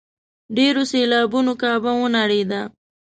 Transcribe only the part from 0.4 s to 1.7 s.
ډېرو سېلابونو